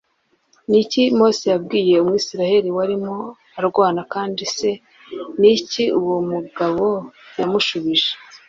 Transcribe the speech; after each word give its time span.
Ni 0.69 0.77
iki 0.83 1.01
Mose 1.17 1.43
yabwiye 1.53 1.93
Umwisirayeli 2.03 2.69
warimo 2.77 3.15
arwana 3.59 4.01
kandi 4.13 4.43
se 4.55 4.69
ni 5.39 5.49
iki 5.57 5.83
uwo 5.99 6.17
mugabo 6.31 6.85
yamushubije 7.39 8.11